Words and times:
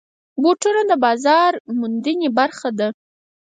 بوټونه 0.41 0.81
د 0.89 0.93
بازار 1.05 1.51
موندنې 1.79 2.29
برخه 2.37 2.69
ده. 2.79 2.87